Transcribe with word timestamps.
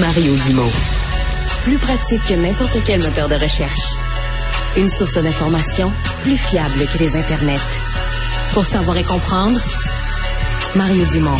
Mario 0.00 0.34
Dumont. 0.46 0.72
Plus 1.62 1.78
pratique 1.78 2.24
que 2.26 2.34
n'importe 2.34 2.82
quel 2.84 3.00
moteur 3.00 3.28
de 3.28 3.34
recherche. 3.34 3.94
Une 4.76 4.88
source 4.88 5.18
d'information 5.18 5.92
plus 6.22 6.36
fiable 6.36 6.86
que 6.92 6.98
les 6.98 7.16
internets. 7.16 7.60
Pour 8.52 8.64
savoir 8.64 8.96
et 8.96 9.04
comprendre, 9.04 9.60
Mario 10.74 11.04
Dumont. 11.12 11.38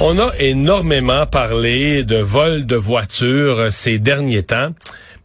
On 0.00 0.18
a 0.18 0.32
énormément 0.38 1.26
parlé 1.26 2.04
de 2.04 2.16
vol 2.16 2.64
de 2.64 2.76
voitures 2.76 3.70
ces 3.70 3.98
derniers 3.98 4.44
temps. 4.44 4.70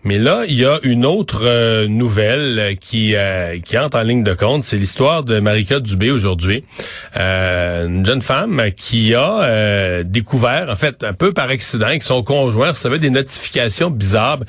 Mais 0.05 0.19
là, 0.19 0.43
il 0.47 0.53
y 0.53 0.65
a 0.65 0.79
une 0.83 1.03
autre 1.03 1.41
euh, 1.43 1.87
nouvelle 1.87 2.77
qui 2.79 3.15
euh, 3.15 3.59
qui 3.59 3.75
entre 3.75 3.97
en 3.97 4.03
ligne 4.03 4.23
de 4.23 4.35
compte. 4.35 4.63
C'est 4.63 4.77
l'histoire 4.77 5.23
de 5.23 5.39
Marika 5.39 5.79
Dubé 5.79 6.11
aujourd'hui, 6.11 6.63
euh, 7.17 7.87
une 7.87 8.05
jeune 8.05 8.21
femme 8.21 8.61
qui 8.77 9.15
a 9.15 10.03
découvert, 10.03 10.69
en 10.69 10.75
fait, 10.75 11.03
un 11.03 11.13
peu 11.13 11.33
par 11.33 11.49
accident, 11.49 11.97
que 11.97 12.03
son 12.03 12.21
conjoint 12.21 12.69
recevait 12.69 12.99
des 12.99 13.09
notifications 13.09 13.89
bizarres 13.89 14.41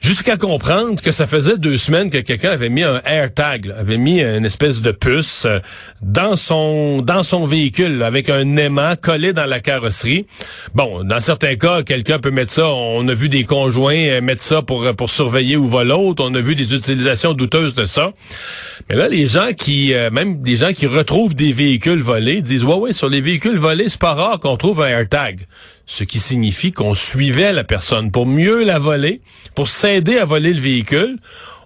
Jusqu'à 0.00 0.36
comprendre 0.36 1.02
que 1.02 1.10
ça 1.10 1.26
faisait 1.26 1.56
deux 1.56 1.76
semaines 1.76 2.08
que 2.08 2.18
quelqu'un 2.18 2.52
avait 2.52 2.68
mis 2.68 2.84
un 2.84 3.02
AirTag, 3.04 3.74
avait 3.76 3.96
mis 3.96 4.20
une 4.22 4.44
espèce 4.44 4.80
de 4.80 4.92
puce 4.92 5.44
euh, 5.44 5.58
dans 6.02 6.36
son 6.36 7.02
dans 7.02 7.24
son 7.24 7.46
véhicule 7.46 8.04
avec 8.04 8.30
un 8.30 8.56
aimant 8.56 8.94
collé 9.00 9.32
dans 9.32 9.46
la 9.46 9.58
carrosserie. 9.58 10.26
Bon, 10.72 11.02
dans 11.02 11.20
certains 11.20 11.56
cas, 11.56 11.82
quelqu'un 11.82 12.20
peut 12.20 12.30
mettre 12.30 12.52
ça. 12.52 12.68
On 12.68 13.08
a 13.08 13.14
vu 13.14 13.28
des 13.28 13.42
conjoints 13.42 13.98
euh, 13.98 14.20
mettre 14.20 14.42
ça 14.42 14.62
pour 14.62 14.94
pour 14.94 15.10
surveiller 15.10 15.56
où 15.56 15.66
va 15.66 15.82
l'autre. 15.82 16.24
On 16.24 16.32
a 16.34 16.40
vu 16.40 16.54
des 16.54 16.74
utilisations 16.74 17.34
douteuses 17.34 17.74
de 17.74 17.84
ça. 17.84 18.12
Mais 18.88 18.94
là, 18.94 19.08
les 19.08 19.26
gens 19.26 19.48
qui, 19.52 19.94
euh, 19.94 20.10
même 20.10 20.42
des 20.42 20.56
gens 20.56 20.72
qui 20.72 20.86
retrouvent 20.86 21.34
des 21.34 21.52
véhicules 21.52 22.02
volés, 22.02 22.40
disent 22.40 22.64
ouais 22.64 22.76
ouais 22.76 22.92
sur 22.92 23.08
les 23.08 23.20
véhicules 23.20 23.58
volés, 23.58 23.88
c'est 23.88 24.00
pas 24.00 24.14
rare 24.14 24.38
qu'on 24.38 24.56
trouve 24.56 24.80
un 24.80 24.86
AirTag 24.86 25.46
ce 25.88 26.04
qui 26.04 26.20
signifie 26.20 26.70
qu'on 26.70 26.94
suivait 26.94 27.52
la 27.52 27.64
personne 27.64 28.12
pour 28.12 28.26
mieux 28.26 28.62
la 28.62 28.78
voler, 28.78 29.22
pour 29.54 29.68
s'aider 29.68 30.18
à 30.18 30.26
voler 30.26 30.52
le 30.52 30.60
véhicule. 30.60 31.16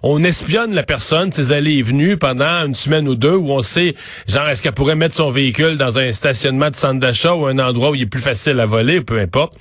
On 0.01 0.23
espionne 0.23 0.73
la 0.73 0.83
personne, 0.83 1.31
ses 1.33 1.51
allées 1.51 1.73
et 1.73 1.81
venues 1.83 2.17
pendant 2.17 2.65
une 2.65 2.73
semaine 2.73 3.07
ou 3.07 3.15
deux 3.15 3.35
où 3.35 3.51
on 3.51 3.61
sait, 3.61 3.95
genre, 4.27 4.47
est-ce 4.47 4.61
qu'elle 4.61 4.71
pourrait 4.71 4.95
mettre 4.95 5.15
son 5.15 5.29
véhicule 5.29 5.77
dans 5.77 5.99
un 5.99 6.13
stationnement 6.13 6.69
de 6.69 6.75
centre 6.75 7.01
d'achat 7.01 7.35
ou 7.35 7.45
un 7.45 7.59
endroit 7.59 7.91
où 7.91 7.95
il 7.95 8.03
est 8.03 8.05
plus 8.05 8.21
facile 8.21 8.61
à 8.61 8.65
voler, 8.65 9.01
peu 9.01 9.19
importe. 9.19 9.53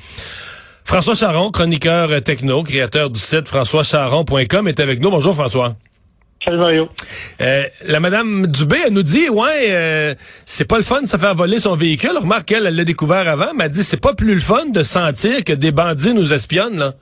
François 0.85 1.17
Charon, 1.17 1.51
chroniqueur 1.51 2.23
techno, 2.23 2.63
créateur 2.63 3.11
du 3.11 3.19
site 3.19 3.49
françoischaron.com 3.49 4.69
est 4.69 4.81
avec 4.81 5.01
nous. 5.01 5.11
Bonjour 5.11 5.35
François. 5.35 5.75
Salut 6.45 6.59
Mario. 6.59 6.89
Euh, 7.41 7.65
la 7.87 8.01
madame 8.01 8.47
Dubé, 8.47 8.77
elle 8.87 8.93
nous 8.93 9.03
dit, 9.03 9.29
ouais, 9.29 9.67
euh, 9.71 10.15
c'est 10.45 10.69
pas 10.69 10.77
le 10.77 10.83
fun 10.83 11.03
de 11.03 11.07
se 11.07 11.17
faire 11.17 11.35
voler 11.35 11.59
son 11.59 11.77
véhicule. 11.77 12.17
Remarque 12.19 12.47
qu'elle, 12.47 12.67
elle 12.67 12.77
l'a 12.77 12.85
découvert 12.85 13.29
avant, 13.29 13.55
mais 13.55 13.65
elle 13.65 13.71
dit, 13.71 13.85
c'est 13.85 14.01
pas 14.01 14.15
plus 14.15 14.35
le 14.35 14.41
fun 14.41 14.67
de 14.67 14.83
sentir 14.83 15.45
que 15.45 15.53
des 15.53 15.71
bandits 15.71 16.15
nous 16.15 16.33
espionnent, 16.33 16.79
là. 16.79 16.93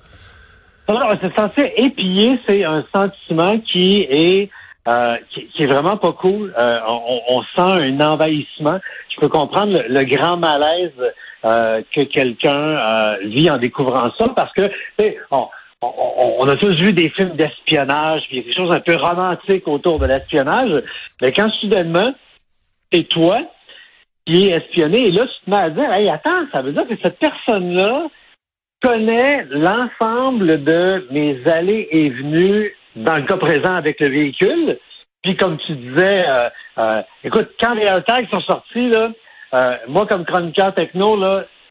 Alors, 0.89 1.15
c'est 1.23 1.35
censé 1.37 1.73
épier, 1.77 2.41
c'est 2.47 2.65
un 2.65 2.85
sentiment 2.93 3.59
qui 3.61 4.07
est 4.11 4.51
euh, 4.89 5.17
qui, 5.31 5.63
est 5.63 5.67
vraiment 5.67 5.99
pas 5.99 6.13
cool. 6.13 6.55
Euh, 6.59 6.81
on, 7.29 7.43
sent 7.43 7.61
un 7.61 8.01
envahissement. 8.01 8.81
Je 9.11 9.21
peux 9.21 9.29
comprendre 9.29 9.83
le, 9.87 10.05
grand 10.05 10.39
malaise 10.39 10.91
euh, 11.45 11.83
que 11.95 12.01
quelqu'un 12.01 13.17
vit 13.25 13.51
en 13.51 13.59
découvrant 13.59 14.11
ça, 14.17 14.29
parce 14.35 14.53
que 14.55 14.71
on, 15.31 15.47
on, 15.83 16.49
a 16.49 16.57
tous 16.57 16.81
vu 16.81 16.93
des 16.93 17.09
films 17.09 17.37
d'espionnage, 17.37 18.29
puis 18.29 18.37
il 18.37 18.41
y 18.41 18.43
a 18.43 18.47
des 18.47 18.53
choses 18.53 18.73
un 18.73 18.81
peu 18.81 18.97
romantiques 18.97 19.67
autour 19.67 19.99
de 19.99 20.07
l'espionnage, 20.07 20.83
mais 21.23 21.33
quand 21.33 21.49
soudainement, 21.49 22.15
c'est 22.93 23.05
toi 23.05 23.41
qui 24.27 24.49
es 24.49 24.51
espionné, 24.51 25.09
et 25.09 25.11
là, 25.11 25.27
tu 25.27 25.45
te 25.45 25.51
mets 25.51 25.57
à 25.57 25.71
dire, 25.71 25.93
hey, 25.93 26.09
attends, 26.11 26.45
ça 26.53 26.61
veut 26.63 26.73
dire 26.73 26.87
que 26.87 26.97
cette 27.03 27.19
personne-là 27.19 28.09
connaît 28.83 29.47
l'ensemble 29.51 30.63
de 30.63 31.07
mes 31.11 31.41
allées 31.47 31.89
et 31.91 32.11
venues 32.11 32.75
dans 32.97 33.17
le 33.17 33.23
cas 33.23 33.37
présent 33.37 33.75
avec 33.75 34.01
le 34.01 34.09
véhicule. 34.09 34.79
Puis 35.23 35.37
comme 35.37 35.59
tu 35.59 35.75
disais, 35.75 36.25
euh, 36.29 36.49
euh, 36.79 37.03
écoute, 37.25 37.51
quand 37.59 37.75
les 37.75 37.83
AirTags 37.83 38.29
sont 38.31 38.41
sortis, 38.41 38.89
là, 38.89 39.11
euh, 39.53 39.75
moi 39.89 40.07
comme 40.07 40.25
chroniqueur 40.25 40.75
techno, 40.75 41.19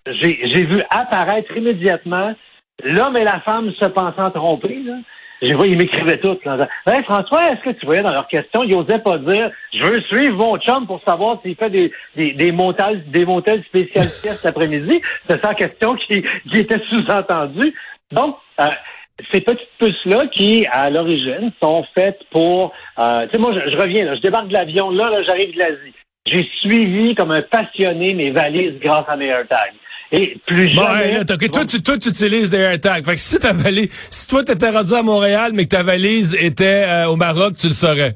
j'ai 0.05 0.65
vu 0.65 0.83
apparaître 0.89 1.55
immédiatement 1.55 2.35
L'homme 2.83 3.17
et 3.17 3.23
la 3.23 3.39
femme 3.39 3.71
se 3.73 3.85
pensant 3.85 4.31
trompés, 4.31 4.81
là. 4.85 4.95
Je 5.41 5.53
vois, 5.53 5.67
ils 5.67 5.77
m'écrivaient 5.77 6.17
tous. 6.17 6.37
François, 7.03 7.51
est-ce 7.51 7.61
que 7.61 7.69
tu 7.69 7.85
voyais 7.85 8.01
dans 8.01 8.11
leur 8.11 8.27
question, 8.27 8.63
ils 8.63 8.75
n'osaient 8.75 8.99
pas 8.99 9.17
dire 9.17 9.49
Je 9.73 9.85
veux 9.85 10.01
suivre 10.01 10.35
mon 10.35 10.57
chum 10.57 10.85
pour 10.85 11.01
savoir 11.03 11.39
s'il 11.41 11.55
fait 11.55 11.69
des, 11.69 11.93
des, 12.17 12.33
des 12.33 12.51
montages, 12.51 12.97
des 13.07 13.25
cet 13.95 14.45
après-midi. 14.45 15.01
C'est 15.29 15.41
sa 15.41 15.53
question 15.53 15.95
qui, 15.95 16.23
qui 16.49 16.57
était 16.57 16.79
sous-entendue. 16.79 17.73
Donc, 18.11 18.35
euh, 18.59 18.65
ces 19.31 19.41
petites 19.41 19.69
puces-là 19.77 20.27
qui, 20.27 20.65
à 20.71 20.89
l'origine, 20.89 21.51
sont 21.61 21.85
faites 21.93 22.19
pour... 22.31 22.73
Euh, 22.97 23.25
tu 23.25 23.31
sais, 23.31 23.37
moi, 23.37 23.53
je, 23.53 23.77
reviens, 23.77 24.05
là, 24.05 24.15
je 24.15 24.21
débarque 24.21 24.47
de 24.47 24.53
l'avion, 24.53 24.89
là, 24.89 25.09
là 25.09 25.21
j'arrive 25.23 25.53
de 25.53 25.59
l'Asie. 25.59 25.93
J'ai 26.25 26.43
suivi 26.43 27.15
comme 27.15 27.31
un 27.31 27.41
passionné 27.41 28.13
mes 28.13 28.31
valises 28.31 28.77
grâce 28.79 29.05
à 29.07 29.15
mes 29.15 29.27
AirTags. 29.27 29.73
Et 30.11 30.37
plus 30.45 30.67
jamais... 30.67 31.23
toi, 31.25 31.65
tu, 31.65 31.81
toi, 31.81 31.97
tu 31.97 32.09
utilises 32.09 32.49
des 32.49 32.57
AirTags. 32.57 33.05
Fait 33.05 33.15
que 33.15 33.21
si 33.21 33.39
ta 33.39 33.53
valise, 33.53 33.89
si 34.09 34.27
toi, 34.27 34.43
t'étais 34.43 34.69
rendu 34.69 34.93
à 34.93 35.03
Montréal, 35.03 35.51
mais 35.53 35.65
que 35.65 35.75
ta 35.75 35.83
valise 35.83 36.35
était 36.39 36.85
euh, 36.87 37.09
au 37.09 37.15
Maroc, 37.15 37.55
tu 37.57 37.67
le 37.67 37.73
saurais. 37.73 38.15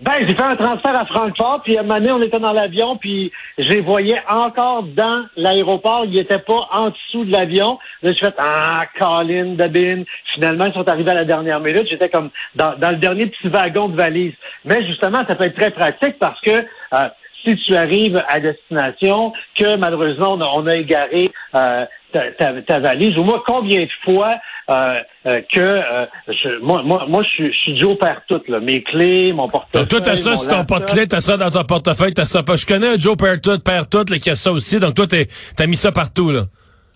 Ben, 0.00 0.12
j'ai 0.20 0.32
fait 0.32 0.42
un 0.42 0.54
transfert 0.54 0.96
à 0.96 1.04
Francfort, 1.06 1.62
puis 1.64 1.76
à 1.76 1.80
un 1.80 1.82
moment 1.82 1.98
donné, 1.98 2.12
on 2.12 2.22
était 2.22 2.38
dans 2.38 2.52
l'avion, 2.52 2.96
puis 2.96 3.32
je 3.58 3.68
les 3.68 3.80
voyais 3.80 4.20
encore 4.30 4.84
dans 4.84 5.24
l'aéroport. 5.36 6.04
Ils 6.04 6.14
n'étaient 6.14 6.38
pas 6.38 6.68
en 6.72 6.90
dessous 6.90 7.24
de 7.24 7.32
l'avion. 7.32 7.80
Là, 8.04 8.12
je 8.12 8.18
fais 8.18 8.32
Ah, 8.38 8.84
Colin, 8.96 9.54
Dabin. 9.56 10.04
Finalement, 10.24 10.66
ils 10.66 10.72
sont 10.72 10.88
arrivés 10.88 11.10
à 11.10 11.14
la 11.14 11.24
dernière 11.24 11.58
minute. 11.58 11.88
J'étais 11.88 12.08
comme 12.08 12.30
dans, 12.54 12.78
dans, 12.78 12.90
le 12.90 12.96
dernier 12.96 13.26
petit 13.26 13.48
wagon 13.48 13.88
de 13.88 13.96
valise. 13.96 14.34
Mais 14.64 14.84
justement, 14.86 15.24
ça 15.26 15.34
peut 15.34 15.44
être 15.44 15.56
très 15.56 15.72
pratique 15.72 16.16
parce 16.20 16.40
que 16.42 16.64
euh, 16.92 17.08
si 17.44 17.56
tu 17.56 17.76
arrives 17.76 18.22
à 18.28 18.40
destination, 18.40 19.32
que 19.54 19.76
malheureusement 19.76 20.38
on 20.54 20.66
a, 20.66 20.76
égaré 20.76 21.30
euh, 21.54 21.84
ta, 22.12 22.80
valise, 22.80 23.18
ou 23.18 23.24
moi, 23.24 23.42
combien 23.46 23.82
de 23.82 23.90
fois 24.04 24.36
euh, 24.70 25.00
euh, 25.26 25.40
que 25.52 25.80
je, 26.28 26.58
moi, 26.60 26.82
moi, 26.82 27.06
moi, 27.08 27.22
je 27.22 27.28
suis, 27.28 27.52
je 27.52 27.58
suis 27.58 27.76
Joe 27.76 27.98
perd 27.98 28.20
tout, 28.28 28.42
là, 28.48 28.60
mes 28.60 28.82
clés, 28.82 29.32
mon 29.32 29.48
portefeuille. 29.48 29.82
Donc, 29.82 29.88
toi, 29.88 30.00
t'as 30.00 30.16
ça 30.16 30.36
sur 30.36 30.48
ton 30.48 30.64
porte-clés, 30.64 31.06
t'as 31.06 31.20
ça 31.20 31.36
dans 31.36 31.50
ton 31.50 31.64
portefeuille, 31.64 32.14
t'as 32.14 32.24
ça 32.24 32.42
pas. 32.42 32.56
Je 32.56 32.66
connais 32.66 32.88
un 32.88 32.98
Joe 32.98 33.16
perd 33.16 33.40
tout, 33.40 33.58
perd 33.58 33.88
tout, 33.88 34.04
qui 34.04 34.30
a 34.30 34.36
ça 34.36 34.52
aussi. 34.52 34.78
Donc, 34.80 34.94
toi, 34.94 35.06
t'as 35.06 35.66
mis 35.66 35.76
ça 35.76 35.92
partout, 35.92 36.30
là. 36.30 36.44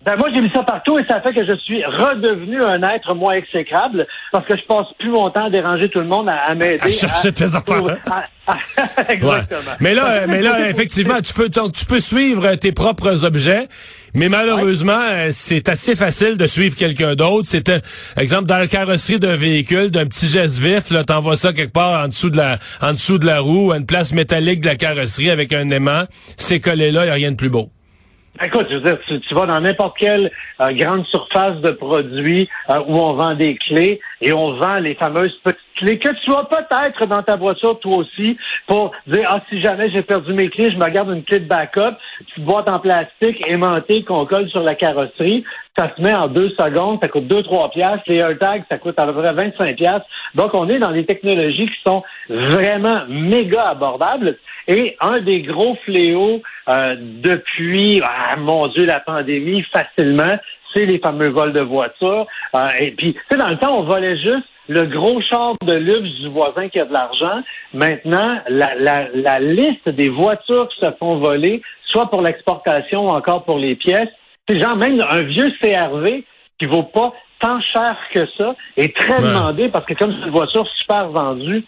Ben 0.05 0.17
moi, 0.17 0.29
j'ai 0.33 0.41
mis 0.41 0.49
ça 0.49 0.63
partout 0.63 0.99
et 0.99 1.05
ça 1.05 1.21
fait 1.21 1.33
que 1.33 1.45
je 1.45 1.55
suis 1.55 1.83
redevenu 1.85 2.61
un 2.61 2.81
être 2.83 3.15
moins 3.15 3.33
exécrable 3.33 4.05
parce 4.31 4.45
que 4.45 4.57
je 4.57 4.63
passe 4.63 4.87
plus 4.99 5.09
mon 5.09 5.29
temps 5.29 5.45
à 5.45 5.49
déranger 5.49 5.89
tout 5.89 5.99
le 5.99 6.07
monde, 6.07 6.29
à, 6.29 6.53
m'aider. 6.55 6.83
À 6.83 6.91
chercher 6.91 7.31
tes 7.31 7.43
affaires. 7.55 7.97
Hein? 8.11 8.23
Exactement. 9.07 9.61
Mais 9.79 9.93
là, 9.93 10.27
mais 10.27 10.41
là, 10.41 10.69
effectivement, 10.69 11.21
tu 11.21 11.33
peux, 11.33 11.49
tu 11.49 11.85
peux 11.85 12.01
suivre 12.01 12.55
tes 12.55 12.73
propres 12.73 13.23
objets. 13.23 13.67
Mais 14.13 14.29
malheureusement, 14.29 14.99
euh, 15.11 15.29
c'est 15.31 15.69
assez 15.69 15.95
facile 15.95 16.37
de 16.37 16.45
suivre 16.45 16.75
quelqu'un 16.75 17.15
d'autre. 17.15 17.47
C'est 17.49 17.71
exemple 18.17 18.45
dans 18.45 18.57
la 18.57 18.67
carrosserie 18.67 19.19
d'un 19.19 19.37
véhicule, 19.37 19.89
d'un 19.89 20.05
petit 20.05 20.27
geste 20.27 20.57
vif, 20.57 20.91
là, 20.91 21.03
t'envoies 21.03 21.37
ça 21.37 21.53
quelque 21.53 21.73
part 21.73 22.03
en 22.03 22.09
dessous 22.09 22.29
de 22.29 22.37
la, 22.37 22.59
en 22.81 22.93
dessous 22.93 23.17
de 23.17 23.25
la 23.25 23.39
roue, 23.39 23.71
à 23.71 23.77
une 23.77 23.85
place 23.85 24.11
métallique 24.11 24.61
de 24.61 24.67
la 24.67 24.75
carrosserie 24.75 25.31
avec 25.31 25.53
un 25.53 25.69
aimant. 25.71 26.03
C'est 26.35 26.59
collé 26.59 26.91
là, 26.91 27.05
il 27.05 27.09
a 27.09 27.13
rien 27.13 27.31
de 27.31 27.37
plus 27.37 27.49
beau. 27.49 27.72
Écoute, 28.41 28.65
je 28.69 28.77
veux 28.77 28.81
dire, 28.81 28.97
tu, 29.05 29.33
vas 29.35 29.45
dans 29.45 29.61
n'importe 29.61 29.95
quelle 29.95 30.31
euh, 30.59 30.71
grande 30.71 31.05
surface 31.05 31.55
de 31.57 31.69
produits 31.69 32.49
euh, 32.71 32.79
où 32.87 32.97
on 32.97 33.13
vend 33.13 33.35
des 33.35 33.55
clés 33.55 33.99
et 34.21 34.33
on 34.33 34.53
vend 34.53 34.79
les 34.79 34.95
fameuses 34.95 35.39
petites 35.43 35.59
clés 35.75 35.99
que 35.99 36.09
tu 36.19 36.31
as 36.33 36.43
peut-être 36.43 37.05
dans 37.05 37.21
ta 37.21 37.35
voiture 37.35 37.79
toi 37.79 37.97
aussi 37.97 38.37
pour 38.65 38.91
dire 39.05 39.27
ah 39.29 39.39
si 39.49 39.61
jamais 39.61 39.89
j'ai 39.89 40.01
perdu 40.01 40.33
mes 40.33 40.49
clés, 40.49 40.71
je 40.71 40.77
me 40.77 40.89
garde 40.89 41.09
une 41.09 41.23
clé 41.23 41.41
de 41.41 41.47
backup, 41.47 41.95
petite 42.19 42.43
boîte 42.43 42.69
en 42.69 42.79
plastique 42.79 43.47
aimantée 43.47 44.03
qu'on 44.03 44.25
colle 44.25 44.49
sur 44.49 44.63
la 44.63 44.73
carrosserie, 44.73 45.43
ça 45.75 45.91
se 45.95 46.01
met 46.01 46.13
en 46.13 46.27
deux 46.27 46.49
secondes, 46.49 46.99
ça 47.01 47.07
coûte 47.07 47.25
2-3 47.25 47.71
piastres, 47.71 48.03
les 48.07 48.17
AirTags, 48.17 48.63
ça 48.69 48.77
coûte 48.77 48.97
à 48.99 49.07
peu 49.07 49.13
près 49.13 49.33
25 49.33 49.75
piastres. 49.75 50.05
Donc 50.35 50.53
on 50.53 50.69
est 50.69 50.77
dans 50.77 50.91
des 50.91 51.05
technologies 51.05 51.65
qui 51.65 51.81
sont 51.81 52.03
vraiment 52.29 53.01
méga 53.07 53.69
abordables. 53.69 54.37
Et 54.67 54.95
un 55.01 55.19
des 55.19 55.41
gros 55.41 55.75
fléaux 55.83 56.41
euh, 56.69 56.95
depuis 56.99 58.01
ah, 58.03 58.22
mon 58.37 58.67
Dieu 58.67 58.85
la 58.85 58.99
pandémie 58.99 59.63
facilement, 59.63 60.37
c'est 60.73 60.85
les 60.85 60.99
fameux 60.99 61.29
vols 61.29 61.53
de 61.53 61.61
voitures. 61.61 62.25
Euh, 62.55 62.67
et 62.79 62.91
puis, 62.91 63.13
tu 63.13 63.21
sais, 63.29 63.37
dans 63.37 63.49
le 63.49 63.57
temps, 63.57 63.77
on 63.77 63.83
volait 63.83 64.17
juste 64.17 64.45
le 64.67 64.85
gros 64.85 65.19
char 65.21 65.53
de 65.65 65.73
luxe 65.73 66.21
du 66.21 66.29
voisin 66.29 66.69
qui 66.69 66.79
a 66.79 66.85
de 66.85 66.93
l'argent. 66.93 67.41
Maintenant, 67.73 68.39
la, 68.47 68.75
la, 68.75 69.07
la, 69.13 69.39
liste 69.39 69.89
des 69.89 70.09
voitures 70.09 70.67
qui 70.69 70.79
se 70.79 70.91
font 70.99 71.17
voler, 71.17 71.61
soit 71.83 72.09
pour 72.09 72.21
l'exportation 72.21 73.07
ou 73.07 73.09
encore 73.09 73.43
pour 73.43 73.59
les 73.59 73.75
pièces, 73.75 74.09
c'est 74.47 74.57
genre 74.57 74.75
même 74.75 75.03
un 75.09 75.21
vieux 75.21 75.51
CRV 75.61 76.23
qui 76.57 76.65
vaut 76.65 76.83
pas 76.83 77.13
tant 77.39 77.59
cher 77.59 77.97
que 78.11 78.25
ça, 78.37 78.55
est 78.77 78.95
très 78.95 79.21
demandé 79.21 79.67
parce 79.67 79.85
que 79.85 79.93
comme 79.93 80.13
c'est 80.13 80.25
une 80.25 80.31
voiture 80.31 80.65
super 80.65 81.09
vendue, 81.09 81.65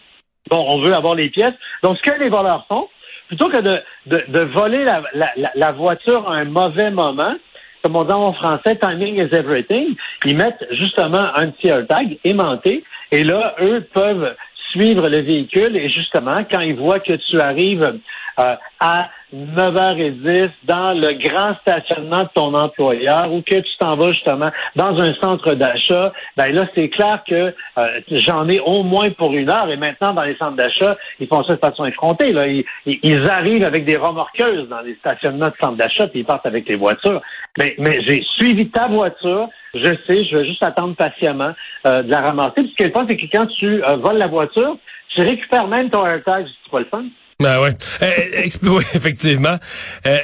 bon, 0.48 0.64
on 0.68 0.78
veut 0.78 0.94
avoir 0.94 1.14
les 1.14 1.28
pièces. 1.28 1.52
Donc, 1.82 1.98
ce 1.98 2.02
que 2.02 2.18
les 2.18 2.30
voleurs 2.30 2.64
font, 2.66 2.88
plutôt 3.28 3.48
que 3.48 3.60
de, 3.60 3.82
de, 4.06 4.40
voler 4.40 4.84
la, 4.84 5.02
la, 5.14 5.30
la 5.54 5.72
voiture 5.72 6.28
à 6.30 6.36
un 6.36 6.44
mauvais 6.44 6.90
moment, 6.90 7.34
comme 7.82 7.96
on 7.96 8.04
dit 8.04 8.12
en 8.12 8.32
français, 8.32 8.76
timing 8.76 9.16
is 9.16 9.34
everything. 9.34 9.94
Ils 10.24 10.36
mettent 10.36 10.66
justement 10.70 11.34
un 11.34 11.48
petit 11.48 11.68
AirTag 11.68 12.18
aimanté 12.24 12.84
et 13.12 13.24
là, 13.24 13.54
eux 13.60 13.80
peuvent 13.80 14.34
suivre 14.54 15.08
le 15.08 15.18
véhicule 15.18 15.76
et 15.76 15.88
justement, 15.88 16.44
quand 16.50 16.60
ils 16.60 16.74
voient 16.74 17.00
que 17.00 17.12
tu 17.12 17.40
arrives 17.40 17.98
euh, 18.38 18.54
à 18.80 19.10
9h10 19.34 20.50
dans 20.64 20.92
le 20.92 21.12
grand 21.14 21.54
stationnement 21.62 22.22
de 22.22 22.28
ton 22.34 22.54
employeur 22.54 23.32
ou 23.32 23.42
que 23.42 23.60
tu 23.60 23.76
t'en 23.76 23.96
vas 23.96 24.12
justement 24.12 24.50
dans 24.76 25.00
un 25.00 25.12
centre 25.14 25.54
d'achat, 25.54 26.12
ben 26.36 26.54
là, 26.54 26.66
c'est 26.74 26.88
clair 26.88 27.22
que 27.26 27.52
euh, 27.78 28.00
j'en 28.10 28.48
ai 28.48 28.60
au 28.60 28.84
moins 28.84 29.10
pour 29.10 29.34
une 29.34 29.50
heure. 29.50 29.68
Et 29.70 29.76
maintenant, 29.76 30.12
dans 30.12 30.22
les 30.22 30.36
centres 30.36 30.56
d'achat, 30.56 30.96
ils 31.18 31.26
font 31.26 31.42
ça 31.42 31.54
de 31.54 31.60
façon 31.60 31.84
effrontée. 31.84 32.32
Là. 32.32 32.46
Ils, 32.46 33.28
arrivent 33.28 33.64
avec 33.64 33.84
des 33.84 33.96
remorqueuses 33.96 34.68
dans 34.68 34.80
les 34.80 34.94
stationnements 34.94 35.48
de 35.48 35.54
centres 35.60 35.76
d'achat, 35.76 36.06
puis 36.06 36.20
ils 36.20 36.24
partent 36.24 36.46
avec 36.46 36.68
les 36.68 36.76
voitures. 36.76 37.20
Mais, 37.58 37.74
mais 37.78 38.00
j'ai 38.02 38.22
suivi 38.22 38.68
ta 38.68 38.86
voiture, 38.86 39.48
je 39.74 39.94
sais, 40.06 40.24
je 40.24 40.36
vais 40.36 40.44
juste 40.44 40.62
attendre 40.62 40.94
patiemment 40.94 41.52
euh, 41.86 42.02
de 42.02 42.10
la 42.10 42.20
ramasser. 42.20 42.52
Puis 42.56 42.70
ce 42.70 42.74
qui 42.76 42.82
est 42.84 42.86
le 42.86 42.92
fun, 42.92 43.06
c'est 43.08 43.16
que 43.16 43.26
quand 43.26 43.46
tu 43.46 43.80
voles 43.98 44.18
la 44.18 44.28
voiture, 44.28 44.78
tu 45.08 45.22
récupères 45.22 45.66
même 45.66 45.90
ton 45.90 46.06
AirTag, 46.06 46.46
c'est 46.46 46.70
pas 46.70 46.78
le 46.78 46.84
fun. 46.86 47.04
Ben 47.38 47.60
ouais. 47.60 47.76
Euh, 48.02 48.48
oui, 48.62 48.84
effectivement. 48.94 49.58
Euh, 50.06 50.18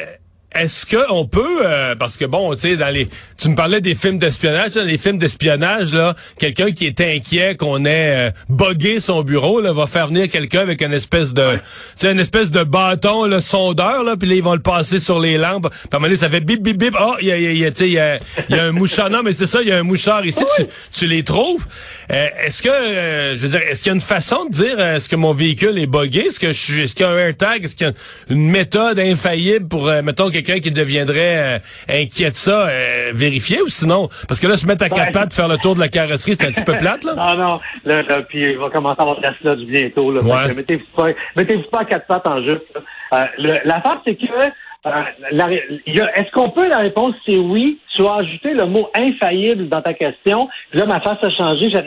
est-ce 0.55 0.87
que 0.87 1.11
on 1.11 1.27
peut, 1.27 1.61
euh, 1.65 1.95
parce 1.95 2.17
que 2.17 2.25
bon, 2.25 2.55
tu 2.55 2.61
sais, 2.61 2.77
dans 2.77 2.93
les, 2.93 3.09
tu 3.39 3.49
me 3.49 3.57
parlais 3.57 3.81
des 3.81 3.95
films 3.95 4.19
d'espionnage, 4.19 4.73
dans 4.73 4.83
les 4.83 4.99
films 4.99 5.19
d'espionnage, 5.19 5.93
là, 5.93 6.15
quelqu'un 6.39 6.71
qui 6.73 6.87
est 6.87 7.01
inquiet 7.01 7.57
qu'on 7.57 7.85
ait 7.85 8.29
euh, 8.29 8.31
buggé 8.49 9.01
son 9.01 9.23
bureau, 9.23 9.61
là, 9.61 9.73
va 9.73 9.87
faire 9.87 10.09
venir 10.09 10.29
quelqu'un 10.29 10.61
avec 10.61 10.83
une 10.83 10.93
espèce 10.93 11.33
de, 11.33 11.59
tu 11.99 12.07
une 12.07 12.21
espèce 12.21 12.51
de 12.51 12.63
bâton, 12.63 13.27
le 13.27 13.41
sondeur, 13.41 14.05
là, 14.05 14.17
puis 14.17 14.29
là 14.29 14.35
ils 14.35 14.43
vont 14.43 14.55
le 14.55 14.61
passer 14.61 15.01
sur 15.01 15.21
les 15.21 15.39
lampes. 15.39 15.69
Puis 15.71 15.89
à 15.93 15.97
un 15.97 15.99
moment 15.99 16.09
donné, 16.09 16.17
ça 16.17 16.29
fait 16.29 16.41
bip 16.41 16.63
bip 16.63 16.77
bip. 16.77 16.97
Oh, 17.01 17.15
il 17.21 17.29
y 17.29 17.33
a, 17.33 17.39
y 17.39 17.47
a, 17.65 17.71
il 17.81 17.87
y 17.87 17.99
a, 17.99 18.19
y 18.49 18.55
a 18.55 18.65
un 18.65 18.73
mouchard. 18.73 19.11
Non, 19.11 19.23
mais 19.25 19.33
c'est 19.33 19.47
ça, 19.47 19.63
il 19.63 19.69
y 19.69 19.73
a 19.73 19.79
un 19.79 19.83
mouchard 19.83 20.25
ici. 20.27 20.45
Tu, 20.57 20.67
tu 20.93 21.07
les 21.07 21.23
trouves. 21.23 21.67
Euh, 22.11 22.27
est-ce 22.45 22.63
que, 22.63 22.69
je 22.69 23.39
veux 23.39 23.49
dire, 23.49 23.61
est-ce 23.69 23.83
qu'il 23.83 23.91
y 23.91 23.93
a 23.93 23.95
une 23.95 24.01
façon 24.01 24.45
de 24.47 24.51
dire, 24.51 24.81
est-ce 24.81 25.09
que 25.09 25.17
mon 25.17 25.33
véhicule 25.33 25.79
est 25.79 25.87
buggé, 25.87 26.27
est-ce 26.27 26.41
que 26.41 26.49
je 26.49 26.59
suis, 26.59 26.83
est-ce 26.83 26.95
qu'il 26.95 27.07
y 27.07 27.09
a 27.09 27.13
un 27.13 27.19
AirTag, 27.19 27.65
est-ce 27.65 27.75
qu'il 27.75 27.87
y 27.87 27.91
a 27.91 27.93
une 28.29 28.51
méthode 28.51 28.99
infaillible 28.99 29.69
pour, 29.69 29.91
mettons, 30.03 30.31
quelqu'un 30.43 30.61
qui 30.61 30.71
deviendrait 30.71 31.57
euh, 31.57 31.59
inquiet 31.89 32.31
de 32.31 32.37
ça, 32.37 32.67
euh, 32.69 33.13
vérifier 33.15 33.63
ou 33.63 33.69
sinon? 33.69 34.09
Parce 34.29 34.41
que 34.41 34.47
là, 34.47 34.57
se 34.57 34.67
mettre 34.67 34.85
à 34.85 34.89
quatre 34.89 35.13
pattes, 35.13 35.33
faire 35.33 35.49
le 35.49 35.57
tour 35.59 35.75
de 35.75 35.81
la 35.81 35.89
carrosserie, 35.89 36.37
c'est 36.39 36.47
un 36.47 36.53
petit 36.53 36.65
peu 36.65 36.75
plate, 36.77 37.05
là? 37.05 37.15
Non, 37.23 37.35
non. 37.37 37.61
Là, 37.85 38.03
puis 38.23 38.43
il 38.43 38.59
va 38.59 38.71
commencer 38.71 38.97
à 38.99 39.03
avoir 39.03 39.21
de 39.21 39.27
la 39.45 39.57
du 39.57 39.67
bientôt. 39.67 40.11
Là, 40.11 40.23
Mettez-vous 40.55 40.85
pas, 40.97 41.09
mettez 41.37 41.59
pas 41.59 41.81
à 41.81 41.85
quatre 41.85 42.07
pattes 42.07 42.27
en 42.27 42.43
jeu. 42.43 42.65
Euh, 43.13 43.27
L'affaire, 43.65 44.01
c'est 44.07 44.15
que 44.17 44.25
Est-ce 44.85 46.31
qu'on 46.33 46.51
peut, 46.51 46.69
la 46.69 46.79
réponse, 46.79 47.15
c'est 47.25 47.37
oui. 47.37 47.79
Tu 47.89 48.07
as 48.07 48.15
ajouté 48.15 48.55
le 48.55 48.67
mot 48.67 48.91
infaillible 48.95 49.69
dans 49.69 49.83
ta 49.83 49.95
question. 49.95 50.49
là, 50.73 50.87
ma 50.87 51.01
face 51.01 51.23
a 51.23 51.31
changé. 51.31 51.71
J'ai 51.71 51.85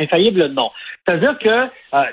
infaillible, 0.00 0.46
non. 0.54 0.70
C'est-à-dire 1.06 1.38
que 1.38 1.68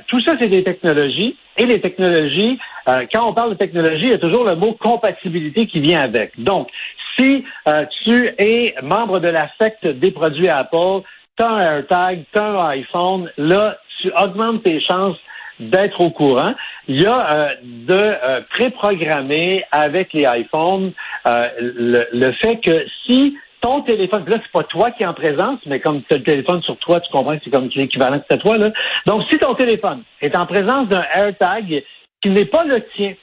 tout 0.07 0.19
ça, 0.19 0.35
c'est 0.39 0.47
des 0.47 0.63
technologies. 0.63 1.37
Et 1.57 1.65
les 1.65 1.79
technologies, 1.79 2.59
euh, 2.87 3.05
quand 3.11 3.27
on 3.27 3.33
parle 3.33 3.51
de 3.51 3.55
technologie, 3.55 4.05
il 4.05 4.11
y 4.11 4.13
a 4.13 4.17
toujours 4.17 4.43
le 4.43 4.55
mot 4.55 4.73
compatibilité 4.73 5.67
qui 5.67 5.79
vient 5.79 6.01
avec. 6.01 6.31
Donc, 6.37 6.69
si 7.15 7.45
euh, 7.67 7.85
tu 7.85 8.29
es 8.37 8.75
membre 8.83 9.19
de 9.19 9.29
la 9.29 9.49
secte 9.59 9.87
des 9.87 10.11
produits 10.11 10.49
Apple, 10.49 11.01
tu 11.37 11.43
un 11.43 11.59
AirTag, 11.59 12.25
tu 12.31 12.39
un 12.39 12.67
iPhone, 12.67 13.31
là, 13.37 13.77
tu 13.99 14.11
augmentes 14.21 14.63
tes 14.63 14.79
chances 14.79 15.17
d'être 15.59 16.01
au 16.01 16.09
courant. 16.09 16.53
Il 16.89 17.01
y 17.01 17.05
a 17.05 17.29
euh, 17.29 17.49
de 17.63 18.43
préprogrammer 18.49 19.63
avec 19.71 20.11
les 20.11 20.25
iPhones 20.27 20.91
le, 21.25 22.05
le, 22.11 22.31
fait 22.33 22.57
que 22.57 22.85
si 23.05 23.37
ton 23.65 23.81
téléphone, 23.81 24.23
là, 24.27 24.37
c'est 24.39 24.51
pas 24.51 24.61
toi 24.61 24.91
qui 24.91 25.01
es 25.01 25.07
en 25.07 25.15
présence, 25.15 25.57
mais 25.65 25.79
comme 25.79 26.03
tu 26.03 26.13
as 26.13 26.17
le 26.17 26.23
téléphone 26.23 26.61
sur 26.61 26.77
toi, 26.77 26.99
tu 26.99 27.11
comprends 27.11 27.35
que 27.35 27.41
c'est 27.43 27.49
comme 27.49 27.67
l'équivalent 27.75 28.19
que 28.19 28.25
c'est 28.29 28.37
toi, 28.37 28.59
là. 28.59 28.69
Donc, 29.07 29.23
si 29.23 29.39
ton 29.39 29.55
téléphone 29.55 30.03
est 30.21 30.35
en 30.35 30.45
présence 30.45 30.87
d'un 30.87 31.03
AirTag 31.15 31.83
qui 32.21 32.29
n'est 32.29 32.45
pas 32.45 32.63
le 32.63 32.85
tien 32.95 33.15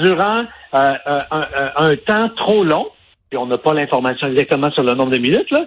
durant 0.00 0.46
euh, 0.74 0.94
euh, 1.06 1.68
un, 1.76 1.94
temps 1.94 2.28
trop 2.30 2.64
long, 2.64 2.88
et 3.30 3.36
on 3.36 3.46
n'a 3.46 3.56
pas 3.56 3.72
l'information 3.72 4.26
exactement 4.26 4.72
sur 4.72 4.82
le 4.82 4.94
nombre 4.94 5.12
de 5.12 5.18
minutes, 5.18 5.52
là, 5.52 5.64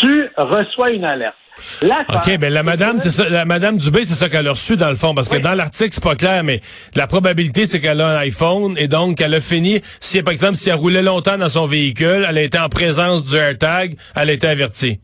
tu 0.00 0.28
reçois 0.36 0.90
une 0.90 1.04
alerte. 1.04 1.34
OK, 2.08 2.38
ben 2.38 2.52
la 2.52 2.62
madame, 2.62 3.00
c'est 3.00 3.10
ça, 3.10 3.28
la 3.28 3.44
madame 3.44 3.76
Dubé, 3.76 4.04
c'est 4.04 4.14
ça 4.14 4.28
qu'elle 4.28 4.48
a 4.48 4.52
reçu 4.52 4.76
dans 4.76 4.88
le 4.88 4.96
fond, 4.96 5.14
parce 5.14 5.28
que 5.28 5.36
dans 5.36 5.54
l'article, 5.54 5.90
c'est 5.92 6.02
pas 6.02 6.16
clair, 6.16 6.42
mais 6.42 6.60
la 6.96 7.06
probabilité, 7.06 7.66
c'est 7.66 7.80
qu'elle 7.80 8.00
a 8.00 8.08
un 8.08 8.16
iPhone 8.16 8.74
et 8.78 8.88
donc 8.88 9.20
elle 9.20 9.34
a 9.34 9.40
fini. 9.40 9.80
Si, 10.00 10.22
par 10.22 10.32
exemple, 10.32 10.54
si 10.54 10.70
elle 10.70 10.76
roulait 10.76 11.02
longtemps 11.02 11.36
dans 11.36 11.50
son 11.50 11.66
véhicule, 11.66 12.26
elle 12.28 12.38
a 12.38 12.42
été 12.42 12.58
en 12.58 12.68
présence 12.68 13.22
du 13.24 13.36
AirTag, 13.36 13.96
elle 14.16 14.30
a 14.30 14.32
été 14.32 14.46
avertie. 14.46 14.98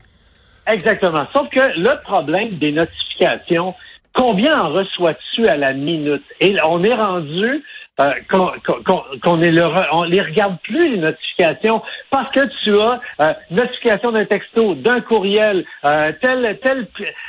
Exactement. 0.66 1.26
Sauf 1.32 1.48
que 1.50 1.78
le 1.78 2.02
problème 2.02 2.58
des 2.58 2.72
notifications, 2.72 3.74
combien 4.14 4.60
en 4.60 4.70
reçois-tu 4.70 5.46
à 5.48 5.56
la 5.56 5.74
minute? 5.74 6.24
Et 6.40 6.56
on 6.64 6.82
est 6.82 6.94
rendu 6.94 7.62
euh, 8.00 8.12
qu'on 8.28 9.36
ne 9.36 10.06
les 10.06 10.20
regarde 10.20 10.56
plus, 10.62 10.90
les 10.90 10.98
notifications, 10.98 11.82
parce 12.10 12.30
que 12.30 12.46
tu 12.62 12.78
as 12.78 13.00
euh, 13.20 13.32
notification 13.50 14.12
d'un 14.12 14.24
texto, 14.24 14.76
d'un 14.76 15.00
courriel, 15.00 15.64
euh, 15.84 16.12
telle, 16.22 16.60
telle 16.62 16.86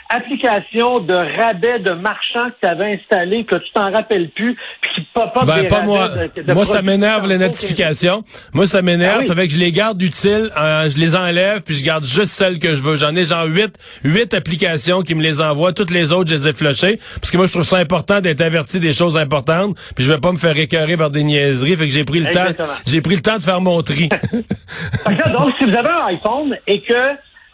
application 0.09 0.99
de 0.99 1.13
rabais 1.13 1.79
de 1.79 1.91
marchand 1.91 2.49
que 2.49 2.55
tu 2.61 2.67
avais 2.67 2.99
installé, 2.99 3.45
que 3.45 3.55
tu 3.55 3.71
t'en 3.71 3.91
rappelles 3.91 4.29
plus, 4.29 4.55
puis 4.81 4.91
qui 4.93 5.07
pop 5.11 5.31
up 5.35 5.45
ben, 5.45 5.67
pas 5.67 5.81
moi. 5.81 6.11
moi, 6.53 6.65
ça 6.67 6.83
m'énerve 6.83 7.27
les 7.27 7.39
notifications. 7.39 8.23
Moi, 8.53 8.67
ça 8.67 8.83
m'énerve. 8.83 9.23
Ah 9.27 9.35
que 9.39 9.49
je 9.49 9.57
les 9.57 9.71
garde 9.71 9.99
utiles, 10.01 10.51
je 10.55 10.99
les 10.99 11.15
enlève, 11.15 11.63
puis 11.63 11.73
je 11.73 11.83
garde 11.83 12.05
juste 12.05 12.33
celles 12.33 12.59
que 12.59 12.75
je 12.75 12.81
veux. 12.81 12.95
J'en 12.95 13.15
ai 13.15 13.25
genre 13.25 13.45
huit, 13.45 13.75
huit 14.03 14.33
applications 14.35 15.01
qui 15.01 15.15
me 15.15 15.23
les 15.23 15.41
envoient. 15.41 15.73
Toutes 15.73 15.91
les 15.91 16.11
autres, 16.11 16.29
je 16.29 16.35
les 16.35 16.47
ai 16.49 16.53
flushées, 16.53 16.99
parce 17.19 17.31
que 17.31 17.37
moi, 17.37 17.47
je 17.47 17.53
trouve 17.53 17.63
ça 17.63 17.77
important 17.77 18.21
d'être 18.21 18.41
averti 18.41 18.79
des 18.79 18.93
choses 18.93 19.17
importantes, 19.17 19.75
puis 19.95 20.05
je 20.05 20.11
vais 20.11 20.19
pas 20.19 20.31
me 20.31 20.37
faire 20.37 20.58
écœuré 20.63 20.97
par 20.97 21.09
des 21.09 21.23
niaiseries. 21.23 21.75
Fait 21.75 21.87
que 21.87 21.93
j'ai 21.93 22.03
pris 22.03 22.19
le 22.19 22.31
temps. 22.31 22.45
J'ai 22.85 23.01
pris 23.01 23.15
le 23.15 23.21
temps 23.21 23.37
de 23.37 23.43
faire 23.43 23.61
mon 23.61 23.81
tri. 23.81 24.09
donc, 25.33 25.53
si 25.57 25.65
vous 25.65 25.75
avez 25.75 25.89
un 25.89 26.05
iPhone 26.07 26.57
et 26.67 26.81
que 26.81 26.93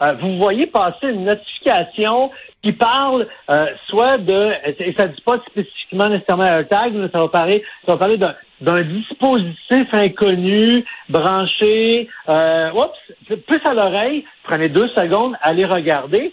euh, 0.02 0.14
vous 0.20 0.36
voyez 0.36 0.66
passer 0.66 1.10
une 1.10 1.24
notification 1.24 2.30
qui 2.62 2.72
parle 2.72 3.26
euh, 3.50 3.66
soit 3.86 4.18
de, 4.18 4.50
et 4.78 4.94
ça 4.96 5.08
ne 5.08 5.14
dit 5.14 5.22
pas 5.22 5.38
spécifiquement 5.50 6.08
nécessairement 6.08 6.44
un 6.44 6.64
tag, 6.64 6.92
mais 6.94 7.08
ça 7.12 7.20
va 7.20 7.28
parler, 7.28 7.62
ça 7.86 7.92
va 7.92 7.98
parler 7.98 8.18
d'un 8.60 8.82
dispositif 8.82 9.86
inconnu, 9.92 10.84
branché, 11.08 12.08
euh, 12.28 12.70
oups, 12.72 13.38
plus 13.46 13.60
à 13.64 13.72
l'oreille, 13.72 14.24
prenez 14.42 14.68
deux 14.68 14.88
secondes, 14.88 15.34
allez 15.40 15.64
regarder. 15.64 16.32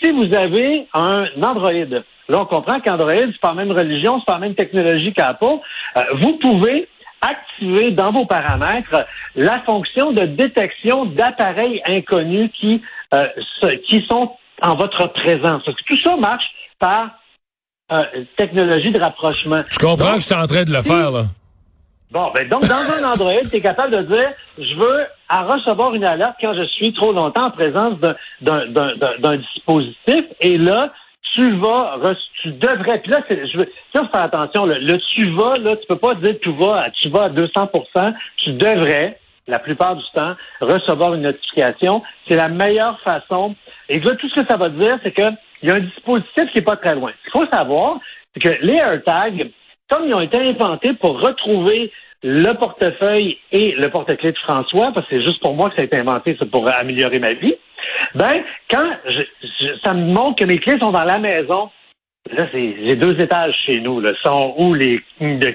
si 0.00 0.10
vous 0.10 0.34
avez 0.34 0.86
un 0.92 1.26
Android, 1.40 2.02
Là, 2.28 2.40
on 2.40 2.44
comprend 2.44 2.80
qu'Android, 2.80 3.12
c'est 3.14 3.40
pas 3.40 3.48
la 3.48 3.54
même 3.54 3.72
religion, 3.72 4.18
c'est 4.18 4.26
pas 4.26 4.34
la 4.34 4.40
même 4.40 4.54
technologie 4.54 5.12
qu'Apple. 5.12 5.44
Euh, 5.96 6.02
vous 6.14 6.34
pouvez 6.34 6.88
activer 7.20 7.90
dans 7.90 8.12
vos 8.12 8.26
paramètres 8.26 9.06
la 9.34 9.58
fonction 9.60 10.12
de 10.12 10.24
détection 10.24 11.04
d'appareils 11.04 11.82
inconnus 11.86 12.50
qui, 12.52 12.82
euh, 13.14 13.26
qui 13.84 14.02
sont 14.02 14.32
en 14.62 14.74
votre 14.74 15.06
présence. 15.08 15.64
Tout 15.86 15.96
ça 15.96 16.16
marche 16.16 16.52
par 16.78 17.10
euh, 17.90 18.04
technologie 18.36 18.90
de 18.90 19.00
rapprochement. 19.00 19.62
Tu 19.70 19.78
comprends 19.78 20.14
que 20.14 20.20
je 20.20 20.26
suis 20.26 20.34
en 20.34 20.46
train 20.46 20.64
de 20.64 20.72
le 20.72 20.82
faire, 20.82 21.10
là? 21.10 21.24
Bon, 22.10 22.30
ben 22.34 22.48
donc, 22.48 22.66
dans 22.66 22.74
un 22.74 23.12
Android, 23.12 23.42
tu 23.50 23.56
es 23.56 23.60
capable 23.60 23.94
de 23.94 24.02
dire, 24.02 24.30
je 24.58 24.74
veux 24.76 25.06
à 25.28 25.42
recevoir 25.42 25.94
une 25.94 26.04
alerte 26.04 26.36
quand 26.40 26.54
je 26.54 26.62
suis 26.62 26.92
trop 26.92 27.12
longtemps 27.12 27.46
en 27.46 27.50
présence 27.50 27.94
d'un 28.40 29.36
dispositif. 29.36 30.24
Et 30.40 30.56
là, 30.56 30.90
tu 31.22 31.56
vas, 31.56 31.98
tu 32.40 32.52
devrais, 32.52 33.00
puis 33.00 33.10
là, 33.10 33.20
je 33.28 33.58
veux, 33.58 33.68
faire 33.92 34.08
attention, 34.12 34.66
le, 34.66 34.96
tu 34.96 35.30
vas, 35.30 35.58
là, 35.58 35.76
tu 35.76 35.86
peux 35.86 35.96
pas 35.96 36.14
dire 36.14 36.36
tu 36.40 36.50
vas, 36.52 36.90
tu 36.90 37.08
vas 37.08 37.24
à 37.24 37.28
200% 37.28 38.14
tu 38.36 38.52
devrais, 38.52 39.18
la 39.46 39.58
plupart 39.58 39.96
du 39.96 40.04
temps, 40.12 40.34
recevoir 40.60 41.14
une 41.14 41.22
notification. 41.22 42.02
C'est 42.26 42.36
la 42.36 42.48
meilleure 42.48 43.00
façon. 43.00 43.56
Et 43.88 43.98
là, 43.98 44.14
tout 44.14 44.28
ce 44.28 44.40
que 44.40 44.46
ça 44.46 44.56
va 44.56 44.68
dire, 44.68 44.98
c'est 45.02 45.12
qu'il 45.12 45.36
y 45.62 45.70
a 45.70 45.74
un 45.74 45.80
dispositif 45.80 46.50
qui 46.52 46.58
est 46.58 46.62
pas 46.62 46.76
très 46.76 46.94
loin. 46.94 47.10
Ce 47.10 47.30
qu'il 47.30 47.40
faut 47.40 47.50
savoir, 47.50 47.98
c'est 48.34 48.40
que 48.40 48.64
les 48.64 48.74
AirTags, 48.74 49.50
comme 49.88 50.06
ils 50.06 50.14
ont 50.14 50.20
été 50.20 50.36
inventés 50.36 50.92
pour 50.92 51.20
retrouver 51.20 51.90
le 52.22 52.52
portefeuille 52.52 53.38
et 53.52 53.72
le 53.72 53.88
porte-clés 53.88 54.32
de 54.32 54.38
François, 54.38 54.92
parce 54.92 55.06
que 55.06 55.16
c'est 55.16 55.22
juste 55.22 55.40
pour 55.40 55.54
moi 55.54 55.70
que 55.70 55.76
ça 55.76 55.82
a 55.82 55.84
été 55.84 55.96
inventé, 55.96 56.36
c'est 56.38 56.50
pour 56.50 56.68
améliorer 56.68 57.18
ma 57.18 57.32
vie. 57.32 57.54
Ben, 58.14 58.42
quand 58.70 58.90
ça 59.82 59.94
me 59.94 60.12
montre 60.12 60.36
que 60.36 60.44
mes 60.44 60.58
clés 60.58 60.78
sont 60.78 60.90
dans 60.90 61.04
la 61.04 61.18
maison, 61.18 61.70
là, 62.30 62.46
j'ai 62.52 62.96
deux 62.96 63.20
étages 63.20 63.56
chez 63.56 63.80
nous, 63.80 64.00
là, 64.00 64.12
sont 64.14 64.54
où 64.58 64.74
les 64.74 65.02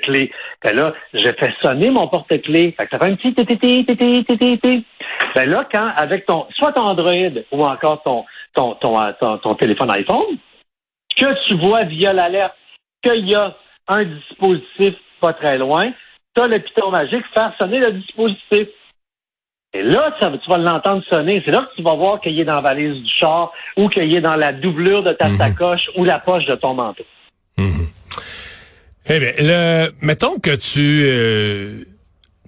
clés? 0.02 0.32
Ben 0.64 0.76
là, 0.76 0.94
je 1.14 1.30
fais 1.38 1.54
sonner 1.62 1.90
mon 1.90 2.08
porte-clés. 2.08 2.74
Fait 2.78 2.88
ça 2.90 3.00
fait 3.00 3.06
un 3.06 3.16
petit 3.16 3.34
tété, 3.34 3.86
tété, 3.86 4.24
tété, 4.24 4.84
Ben 5.36 5.50
là, 5.50 5.68
quand, 5.72 5.92
avec 5.96 6.26
ton, 6.26 6.48
soit 6.52 6.72
ton 6.72 6.82
Android 6.82 7.42
ou 7.52 7.66
encore 7.66 8.04
ton, 8.04 8.26
ton 8.54 9.56
téléphone 9.56 9.92
iPhone, 9.92 10.38
que 11.16 11.46
tu 11.46 11.56
vois 11.56 11.84
via 11.84 12.14
l'alerte 12.14 12.56
qu'il 13.02 13.28
y 13.28 13.36
a 13.36 13.56
un 13.88 14.04
dispositif 14.04 14.96
pas 15.20 15.34
très 15.34 15.58
loin, 15.58 15.92
tu 16.36 16.42
as 16.42 16.48
le 16.48 16.60
piton 16.60 16.90
magique, 16.90 17.26
faire 17.34 17.54
sonner 17.58 17.80
le 17.80 17.92
dispositif. 17.92 18.68
Et 19.76 19.82
là, 19.82 20.16
ça, 20.20 20.32
tu 20.42 20.50
vas 20.50 20.58
l'entendre 20.60 21.04
sonner. 21.10 21.42
C'est 21.44 21.52
là 21.52 21.68
que 21.70 21.76
tu 21.76 21.82
vas 21.82 21.96
voir 21.96 22.22
qu'il 22.22 22.40
est 22.40 22.46
dans 22.46 22.56
la 22.56 22.62
valise 22.62 23.02
du 23.02 23.10
char 23.12 23.52
ou 23.76 23.90
qu'il 23.90 24.14
est 24.14 24.22
dans 24.22 24.36
la 24.36 24.54
doublure 24.54 25.02
de 25.02 25.14
ta 25.14 25.30
Mhm. 25.30 25.38
sacoche 25.40 25.90
ou 25.96 26.04
la 26.04 26.20
poche 26.20 26.46
de 26.46 26.56
ton 26.56 26.74
manteau. 26.76 27.04
Eh 29.10 29.20
bien, 29.20 29.32
le, 29.40 29.92
mettons 30.02 30.40
que 30.40 30.56
tu, 30.56 31.02
euh, 31.06 31.84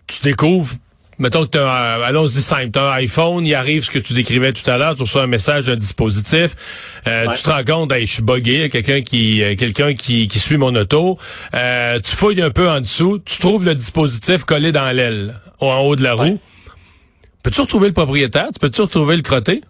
tu 0.08 0.22
découvres, 0.24 0.74
mettons 1.20 1.44
que 1.46 1.50
tu 1.52 1.58
as, 1.58 1.70
un- 1.98 2.02
allons-y 2.04 2.42
simple, 2.42 2.72
tu 2.72 2.80
un 2.80 2.92
iPhone, 2.92 3.46
il 3.46 3.54
arrive 3.56 3.84
ce 3.84 3.92
que 3.92 4.00
tu 4.00 4.14
décrivais 4.14 4.54
tout 4.54 4.70
à 4.70 4.78
l'heure, 4.78 4.96
tu 4.96 5.02
reçois 5.02 5.24
un 5.24 5.28
message 5.28 5.66
d'un 5.66 5.76
dispositif, 5.76 6.56
euh, 7.08 7.28
Ouais. 7.28 7.36
tu 7.36 7.42
te 7.44 7.50
rends 7.50 7.64
compte, 7.66 7.92
hey, 7.92 8.06
je 8.08 8.14
suis 8.14 8.24
buggé, 8.24 8.70
quelqu'un 8.70 9.02
qui, 9.02 9.44
euh, 9.44 9.56
quelqu'un 9.58 9.96
qui, 9.96 10.30
qui 10.30 10.40
suit 10.40 10.56
mon 10.58 10.74
auto, 10.76 11.18
euh, 11.54 12.00
tu 12.00 12.16
fouilles 12.16 12.42
un 12.42 12.52
peu 12.52 12.70
en 12.70 12.80
dessous, 12.80 13.20
tu 13.20 13.38
trouves 13.40 13.66
le 13.66 13.76
dispositif 13.76 14.46
collé 14.46 14.72
dans 14.72 14.90
l'aile, 14.96 15.34
en 15.60 15.80
haut 15.82 15.98
de 15.98 16.04
la 16.04 16.14
roue. 16.14 16.40
Peux-tu 17.46 17.62
retrouver 17.62 17.88
le 17.90 17.94
propriétaire? 17.94 18.48
Tu 18.52 18.60
peux-tu 18.60 18.82
retrouver 18.82 19.16
le 19.16 19.22
crotté? 19.22 19.62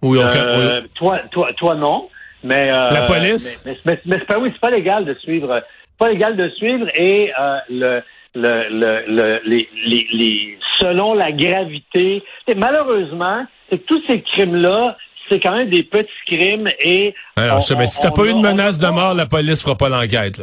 Ou 0.00 0.16
aucun- 0.16 0.28
Euh, 0.34 0.80
toi, 0.94 1.18
toi, 1.30 1.52
toi, 1.52 1.74
non. 1.74 2.08
Mais 2.42 2.70
euh, 2.72 2.90
La 2.90 3.02
police? 3.02 3.62
Mais, 3.66 3.76
mais, 3.84 4.00
mais 4.06 4.16
c'est 4.18 4.24
pas 4.26 4.38
oui, 4.38 4.48
c'est 4.52 4.60
pas 4.60 4.70
légal 4.70 5.04
de 5.04 5.14
suivre. 5.14 5.54
C'est 5.62 5.98
pas 5.98 6.08
légal 6.08 6.36
de 6.36 6.48
suivre 6.48 6.86
et 6.96 7.30
euh, 7.38 7.58
le, 7.68 8.00
le, 8.34 8.64
le, 8.70 9.04
le- 9.06 9.40
les, 9.44 9.68
les, 9.86 10.06
les, 10.12 10.58
selon 10.78 11.12
la 11.12 11.30
gravité. 11.32 12.24
et 12.48 12.54
malheureusement, 12.54 13.46
c'est 13.70 13.84
tous 13.84 14.02
ces 14.06 14.22
crimes-là, 14.22 14.96
c'est 15.28 15.38
quand 15.38 15.54
même 15.54 15.68
des 15.68 15.82
petits 15.82 16.08
crimes 16.26 16.68
et. 16.80 17.14
Alors, 17.36 17.58
on- 17.58 17.60
je 17.60 17.66
sais, 17.66 17.76
mais 17.76 17.86
si 17.88 18.00
t'as 18.00 18.10
pas 18.10 18.24
eu 18.24 18.30
on- 18.32 18.40
menace 18.40 18.78
on- 18.80 18.86
de 18.86 18.90
mort, 18.90 19.12
la 19.14 19.26
police 19.26 19.62
fera 19.62 19.76
pas 19.76 19.90
l'enquête. 19.90 20.40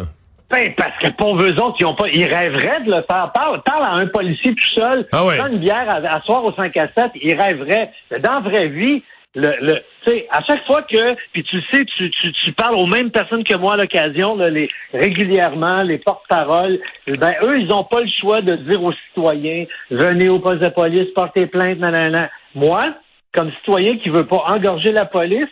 Ben, 0.50 0.74
parce 0.76 0.98
que 1.00 1.10
pour 1.10 1.40
eux 1.40 1.60
autres, 1.60 1.78
ils 1.80 1.86
ont 1.86 1.94
pas, 1.94 2.08
ils 2.10 2.26
rêveraient 2.26 2.82
de 2.82 2.90
le 2.90 3.04
faire. 3.08 3.32
Parle, 3.34 3.62
parle 3.62 3.84
à 3.84 3.94
un 3.94 4.08
policier 4.08 4.56
tout 4.56 4.66
seul, 4.66 5.08
Ah 5.12 5.24
prends 5.38 5.48
une 5.48 5.60
bière 5.60 5.88
à, 5.88 5.96
à 5.96 6.22
soir 6.22 6.44
au 6.44 6.52
5 6.52 6.76
à 6.78 6.88
7, 6.88 7.12
ils 7.22 7.40
rêveraient. 7.40 7.92
Mais 8.10 8.20
dans 8.20 8.34
la 8.34 8.40
vraie 8.40 8.68
vie, 8.68 9.04
le, 9.36 9.54
le, 9.62 9.76
tu 10.04 10.10
sais, 10.10 10.28
à 10.32 10.42
chaque 10.44 10.66
fois 10.66 10.82
que, 10.82 11.16
puis 11.32 11.44
tu 11.44 11.62
sais, 11.62 11.86
tu, 11.86 12.10
tu, 12.10 12.32
tu 12.32 12.52
parles 12.52 12.76
aux 12.76 12.88
mêmes 12.88 13.12
personnes 13.12 13.44
que 13.44 13.54
moi 13.54 13.74
à 13.74 13.78
l'occasion, 13.78 14.36
les, 14.36 14.70
régulièrement, 14.92 15.84
les 15.84 16.00
porte-paroles, 16.00 16.80
ben, 17.06 17.36
eux, 17.44 17.60
ils 17.60 17.68
n'ont 17.68 17.84
pas 17.84 18.02
le 18.02 18.08
choix 18.08 18.42
de 18.42 18.56
dire 18.56 18.84
aux 18.84 18.94
citoyens, 18.94 19.66
venez 19.92 20.30
au 20.30 20.40
poste 20.40 20.62
de 20.62 20.70
police, 20.70 21.06
portez 21.14 21.46
plainte, 21.46 21.78
nanana. 21.78 22.30
Moi, 22.56 22.86
comme 23.32 23.52
citoyen 23.52 23.98
qui 23.98 24.10
veut 24.10 24.26
pas 24.26 24.44
engorger 24.48 24.92
la 24.92 25.06
police, 25.06 25.46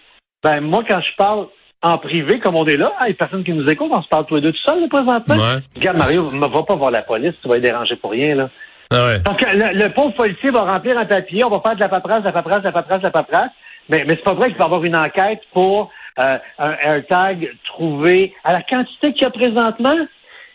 ben, 0.43 0.61
moi, 0.61 0.83
quand 0.87 1.01
je 1.01 1.13
parle 1.15 1.47
en 1.87 1.97
privé, 1.97 2.39
comme 2.39 2.55
on 2.55 2.65
est 2.65 2.77
là, 2.77 2.91
hein, 2.99 3.05
les 3.07 3.13
personnes 3.13 3.43
qui 3.43 3.51
nous 3.53 3.67
écoutent, 3.69 3.91
on 3.93 4.01
se 4.01 4.07
parle 4.07 4.25
tous 4.25 4.35
les 4.35 4.41
deux 4.41 4.51
tout 4.51 4.57
seuls, 4.59 4.81
là, 4.81 4.87
présentement. 4.87 5.35
Ouais. 5.35 5.59
Regarde, 5.75 5.97
Mario, 5.97 6.31
ne 6.31 6.39
va 6.47 6.63
pas 6.63 6.75
voir 6.75 6.91
la 6.91 7.01
police, 7.01 7.33
tu 7.41 7.47
vas 7.47 7.55
être 7.57 7.61
dérangé 7.63 7.95
pour 7.95 8.11
rien, 8.11 8.35
là. 8.35 8.49
Ah 8.89 9.05
ouais. 9.07 9.19
Parce 9.23 9.37
que 9.37 9.45
le, 9.55 9.77
le 9.83 9.89
pauvre 9.89 10.13
policier 10.13 10.49
va 10.49 10.61
remplir 10.61 10.97
un 10.97 11.05
papier, 11.05 11.43
on 11.43 11.49
va 11.49 11.59
faire 11.61 11.75
de 11.75 11.79
la 11.81 11.89
paperasse, 11.89 12.19
de 12.21 12.25
la 12.25 12.31
paperasse, 12.31 12.59
de 12.61 12.65
la 12.65 12.71
paperasse, 12.71 12.99
de 12.99 13.03
la 13.05 13.11
paperasse. 13.11 13.49
Mais, 13.89 14.03
mais 14.07 14.15
c'est 14.15 14.23
pas 14.23 14.33
vrai 14.33 14.47
qu'il 14.49 14.57
va 14.57 14.63
y 14.63 14.67
avoir 14.67 14.83
une 14.83 14.95
enquête 14.95 15.41
pour 15.53 15.91
euh, 16.19 16.37
un 16.59 16.71
AirTag 16.81 17.51
trouvé 17.65 18.33
à 18.43 18.53
la 18.53 18.61
quantité 18.61 19.13
qu'il 19.13 19.23
y 19.23 19.25
a 19.25 19.29
présentement. 19.29 19.95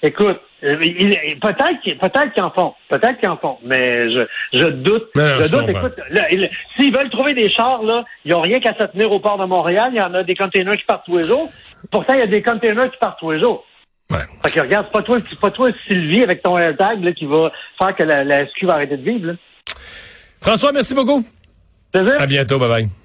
Écoute, 0.02 0.40
il- 0.40 0.40
il- 0.40 0.40
peut-être 0.62 1.80
qu'ils 1.82 1.98
peut-être 1.98 2.32
qu'ils 2.32 2.42
en 2.42 2.50
font. 2.50 2.74
Peut-être 2.88 3.18
qu'ils 3.18 3.28
en 3.28 3.36
font. 3.36 3.58
Mais 3.64 4.10
je, 4.10 4.20
je 4.52 4.66
doute. 4.66 5.08
Je 5.14 5.50
doute. 5.50 5.68
Écoute, 5.68 5.94
s'ils 6.76 6.94
veulent 6.94 7.10
trouver 7.10 7.34
des 7.34 7.48
chars, 7.48 7.82
là, 7.82 8.04
ils 8.24 8.32
n'ont 8.32 8.40
rien 8.40 8.60
qu'à 8.60 8.74
se 8.74 8.84
tenir 8.84 9.10
au 9.10 9.20
port 9.20 9.38
de 9.38 9.44
Montréal. 9.44 9.90
Il 9.92 9.98
y 9.98 10.02
en 10.02 10.14
a 10.14 10.22
des 10.22 10.34
containers 10.34 10.76
qui 10.76 10.84
partent 10.84 11.04
tous 11.04 11.18
les 11.18 11.24
jours. 11.24 11.50
Pourtant, 11.90 12.14
il 12.14 12.20
y 12.20 12.22
a 12.22 12.26
des 12.26 12.42
containers 12.42 12.90
qui 12.90 12.98
partent 12.98 13.18
tous 13.18 13.32
les 13.32 13.40
jours. 13.40 13.64
Ouais. 14.10 14.18
Fait 14.44 14.52
que 14.52 14.60
regarde, 14.60 14.86
c'est 14.86 14.92
pas 14.92 15.02
toi, 15.02 15.18
c'est 15.28 15.38
pas 15.38 15.50
toi, 15.50 15.70
Sylvie, 15.86 16.22
avec 16.22 16.42
ton 16.42 16.58
AirTag, 16.58 17.02
là, 17.02 17.12
qui 17.12 17.24
va 17.24 17.50
faire 17.78 17.94
que 17.94 18.02
la, 18.02 18.24
la 18.24 18.46
SQ 18.46 18.64
va 18.64 18.74
arrêter 18.74 18.96
de 18.96 19.02
vivre, 19.10 19.26
là. 19.28 19.32
François, 20.40 20.72
merci 20.72 20.94
beaucoup. 20.94 21.24
Plaisir? 21.92 22.14
À 22.18 22.26
bientôt. 22.26 22.58
Bye 22.58 22.68
bye. 22.68 23.01